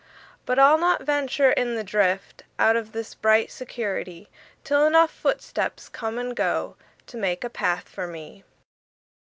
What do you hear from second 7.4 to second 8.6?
a path for me.